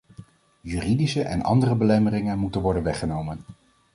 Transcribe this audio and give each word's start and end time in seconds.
Juridische 0.61 1.23
en 1.23 1.41
andere 1.41 1.75
belemmeringen 1.75 2.39
moeten 2.39 2.61
worden 2.61 2.83
weggenomen. 2.83 3.39